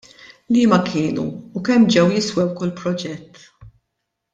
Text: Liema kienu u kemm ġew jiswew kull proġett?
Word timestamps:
Liema 0.55 0.79
kienu 0.87 1.25
u 1.59 1.63
kemm 1.69 1.85
ġew 1.97 2.07
jiswew 2.15 2.49
kull 2.59 2.75
proġett? 2.83 3.33